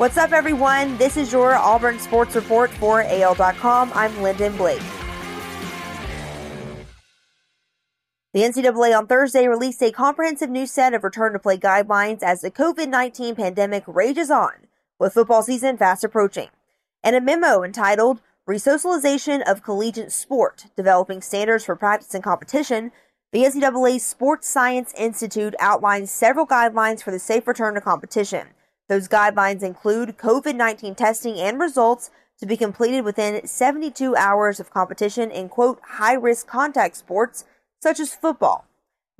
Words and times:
What's 0.00 0.16
up, 0.16 0.32
everyone? 0.32 0.96
This 0.96 1.18
is 1.18 1.30
your 1.30 1.54
Auburn 1.56 1.98
Sports 1.98 2.34
Report 2.34 2.70
for 2.70 3.02
AL.com. 3.02 3.92
I'm 3.94 4.22
Lyndon 4.22 4.56
Blake. 4.56 4.80
The 8.32 8.40
NCAA 8.40 8.96
on 8.96 9.06
Thursday 9.06 9.46
released 9.46 9.82
a 9.82 9.92
comprehensive 9.92 10.48
new 10.48 10.64
set 10.64 10.94
of 10.94 11.04
return 11.04 11.34
to 11.34 11.38
play 11.38 11.58
guidelines 11.58 12.22
as 12.22 12.40
the 12.40 12.50
COVID 12.50 12.88
19 12.88 13.34
pandemic 13.34 13.84
rages 13.86 14.30
on, 14.30 14.68
with 14.98 15.12
football 15.12 15.42
season 15.42 15.76
fast 15.76 16.02
approaching. 16.02 16.48
In 17.04 17.14
a 17.14 17.20
memo 17.20 17.62
entitled 17.62 18.22
Resocialization 18.48 19.42
of 19.42 19.62
Collegiate 19.62 20.12
Sport 20.12 20.68
Developing 20.76 21.20
Standards 21.20 21.66
for 21.66 21.76
Practice 21.76 22.14
and 22.14 22.24
Competition, 22.24 22.90
the 23.32 23.42
NCAA 23.44 24.00
Sports 24.00 24.48
Science 24.48 24.94
Institute 24.96 25.54
outlines 25.60 26.10
several 26.10 26.46
guidelines 26.46 27.02
for 27.02 27.10
the 27.10 27.18
safe 27.18 27.46
return 27.46 27.74
to 27.74 27.82
competition. 27.82 28.46
Those 28.90 29.06
guidelines 29.06 29.62
include 29.62 30.18
COVID 30.18 30.56
19 30.56 30.96
testing 30.96 31.38
and 31.38 31.60
results 31.60 32.10
to 32.40 32.46
be 32.46 32.56
completed 32.56 33.04
within 33.04 33.46
72 33.46 34.16
hours 34.16 34.58
of 34.58 34.70
competition 34.70 35.30
in 35.30 35.48
quote 35.48 35.80
high 35.80 36.14
risk 36.14 36.48
contact 36.48 36.96
sports 36.96 37.44
such 37.80 38.00
as 38.00 38.16
football, 38.16 38.66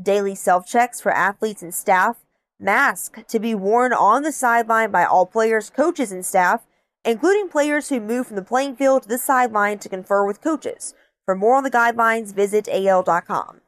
daily 0.02 0.34
self 0.34 0.66
checks 0.66 1.00
for 1.00 1.12
athletes 1.12 1.62
and 1.62 1.72
staff, 1.72 2.16
mask 2.58 3.24
to 3.28 3.38
be 3.38 3.54
worn 3.54 3.92
on 3.92 4.24
the 4.24 4.32
sideline 4.32 4.90
by 4.90 5.04
all 5.04 5.24
players, 5.24 5.70
coaches, 5.70 6.10
and 6.10 6.26
staff, 6.26 6.66
including 7.04 7.48
players 7.48 7.90
who 7.90 8.00
move 8.00 8.26
from 8.26 8.34
the 8.34 8.42
playing 8.42 8.74
field 8.74 9.04
to 9.04 9.08
the 9.08 9.18
sideline 9.18 9.78
to 9.78 9.88
confer 9.88 10.26
with 10.26 10.42
coaches. 10.42 10.94
For 11.24 11.36
more 11.36 11.54
on 11.54 11.62
the 11.62 11.70
guidelines, 11.70 12.34
visit 12.34 12.68
AL.com. 12.68 13.60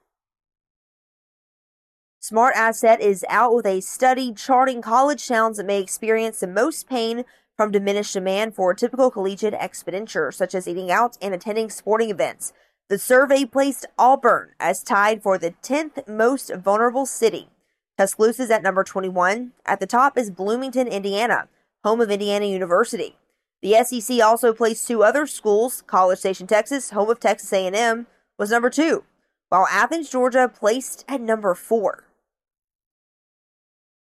Smart 2.25 2.55
Asset 2.55 3.01
is 3.01 3.25
out 3.29 3.53
with 3.53 3.67
a 3.67 3.81
study 3.81 4.33
charting 4.33 4.81
college 4.81 5.27
towns 5.27 5.57
that 5.57 5.67
may 5.67 5.81
experience 5.81 6.39
the 6.39 6.47
most 6.47 6.89
pain 6.89 7.25
from 7.57 7.73
diminished 7.73 8.13
demand 8.13 8.55
for 8.55 8.73
typical 8.75 9.11
collegiate 9.11 9.57
expenditure, 9.59 10.31
such 10.31 10.55
as 10.55 10.69
eating 10.69 10.89
out 10.89 11.19
and 11.21 11.35
attending 11.35 11.69
sporting 11.69 12.11
events. 12.11 12.53
The 12.89 12.97
survey 12.97 13.45
placed 13.45 13.87
Auburn 13.99 14.51
as 14.61 14.85
tied 14.85 15.21
for 15.21 15.37
the 15.37 15.55
10th 15.65 16.07
most 16.07 16.55
vulnerable 16.55 17.07
city. 17.07 17.49
Tuscaloosa 17.99 18.45
is 18.45 18.51
at 18.53 18.63
number 18.63 18.85
21. 18.85 19.51
At 19.67 19.81
the 19.81 19.87
top 19.89 20.17
is 20.17 20.31
Bloomington, 20.31 20.87
Indiana, 20.87 21.49
home 21.83 22.01
of 22.01 22.13
Indiana 22.13 22.47
University. 22.47 23.17
The 23.63 23.83
SEC 23.83 24.21
also 24.21 24.53
placed 24.53 24.87
two 24.87 25.03
other 25.03 25.27
schools. 25.27 25.83
College 25.89 26.21
Station, 26.21 26.47
Texas, 26.47 26.91
home 26.91 27.11
of 27.11 27.19
Texas 27.19 27.53
A&M, 27.53 28.07
was 28.39 28.53
number 28.53 28.71
2, 28.71 29.03
while 29.49 29.67
Athens, 29.69 30.09
Georgia 30.09 30.49
placed 30.49 31.05
at 31.09 31.21
number 31.21 31.57
4. 31.57 32.05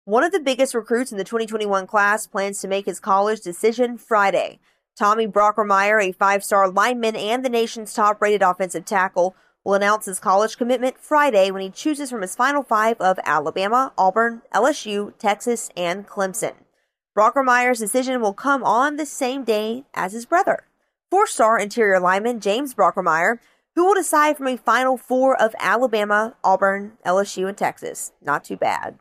One 0.08 0.22
of 0.22 0.30
the 0.30 0.38
biggest 0.38 0.72
recruits 0.72 1.10
in 1.10 1.18
the 1.18 1.24
2021 1.24 1.88
class 1.88 2.28
plans 2.28 2.60
to 2.60 2.68
make 2.68 2.86
his 2.86 3.00
college 3.00 3.40
decision 3.40 3.98
Friday. 3.98 4.60
Tommy 4.96 5.26
Brockermeyer, 5.26 6.00
a 6.00 6.12
five 6.12 6.44
star 6.44 6.70
lineman 6.70 7.16
and 7.16 7.44
the 7.44 7.48
nation's 7.48 7.92
top 7.92 8.22
rated 8.22 8.40
offensive 8.40 8.84
tackle, 8.84 9.34
will 9.64 9.74
announce 9.74 10.06
his 10.06 10.20
college 10.20 10.56
commitment 10.56 10.96
Friday 10.96 11.50
when 11.50 11.60
he 11.60 11.70
chooses 11.70 12.08
from 12.08 12.22
his 12.22 12.36
final 12.36 12.62
five 12.62 13.00
of 13.00 13.18
Alabama, 13.24 13.92
Auburn, 13.98 14.42
LSU, 14.54 15.12
Texas, 15.18 15.70
and 15.76 16.06
Clemson. 16.06 16.54
Brockermeyer's 17.18 17.80
decision 17.80 18.20
will 18.20 18.32
come 18.32 18.62
on 18.62 18.94
the 18.94 19.06
same 19.06 19.42
day 19.42 19.86
as 19.92 20.12
his 20.12 20.24
brother, 20.24 20.68
four 21.10 21.26
star 21.26 21.58
interior 21.58 21.98
lineman 21.98 22.38
James 22.38 22.76
Brockermeyer, 22.76 23.40
who 23.74 23.84
will 23.84 23.94
decide 23.94 24.36
from 24.36 24.46
a 24.46 24.56
final 24.56 24.96
four 24.96 25.34
of 25.34 25.56
Alabama, 25.58 26.36
Auburn, 26.44 26.92
LSU, 27.04 27.48
and 27.48 27.58
Texas. 27.58 28.12
Not 28.22 28.44
too 28.44 28.56
bad. 28.56 29.00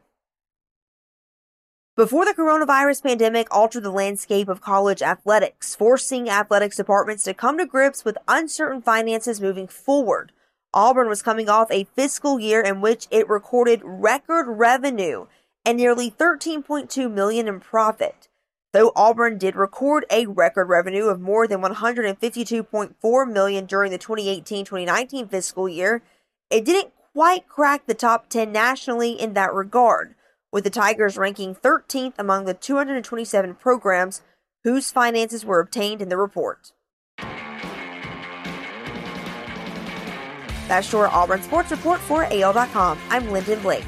Before 1.96 2.26
the 2.26 2.34
coronavirus 2.34 3.04
pandemic 3.04 3.48
altered 3.52 3.84
the 3.84 3.90
landscape 3.90 4.50
of 4.50 4.60
college 4.60 5.02
athletics, 5.02 5.76
forcing 5.76 6.30
athletics 6.30 6.76
departments 6.76 7.24
to 7.24 7.34
come 7.34 7.58
to 7.58 7.66
grips 7.66 8.04
with 8.04 8.18
uncertain 8.28 8.82
finances 8.82 9.40
moving 9.40 9.66
forward, 9.66 10.34
Auburn 10.74 11.08
was 11.08 11.22
coming 11.22 11.48
off 11.48 11.72
a 11.72 11.88
fiscal 11.96 12.38
year 12.38 12.60
in 12.60 12.82
which 12.82 13.08
it 13.12 13.30
recorded 13.30 13.80
record 13.82 14.46
revenue 14.50 15.28
and 15.64 15.78
nearly 15.78 16.12
13.2 16.12 17.10
million 17.10 17.48
in 17.48 17.62
profit. 17.62 18.28
Though 18.74 18.92
Auburn 18.94 19.38
did 19.38 19.56
record 19.56 20.06
a 20.12 20.26
record 20.26 20.68
revenue 20.68 21.06
of 21.06 21.22
more 21.22 21.48
than 21.48 21.62
152.4 21.62 23.32
million 23.32 23.66
during 23.66 23.92
the 23.92 23.98
2018-2019 23.98 25.30
fiscal 25.30 25.70
year, 25.70 26.02
it 26.50 26.66
didn't 26.66 26.92
quite 27.14 27.48
crack 27.48 27.86
the 27.86 27.94
top 27.94 28.28
10 28.28 28.52
nationally 28.52 29.12
in 29.14 29.34
that 29.36 29.54
regard 29.54 30.14
with 30.56 30.64
the 30.64 30.70
Tigers 30.70 31.18
ranking 31.18 31.54
13th 31.54 32.14
among 32.18 32.46
the 32.46 32.54
227 32.54 33.56
programs 33.56 34.22
whose 34.64 34.90
finances 34.90 35.44
were 35.44 35.60
obtained 35.60 36.02
in 36.02 36.08
the 36.08 36.16
report. 36.16 36.72
That's 40.70 40.90
your 40.94 41.10
Auburn 41.10 41.44
Sports 41.44 41.72
Report 41.72 42.00
for 42.00 42.24
AL.com. 42.32 42.98
I'm 43.10 43.30
Lyndon 43.32 43.60
Blake. 43.60 43.84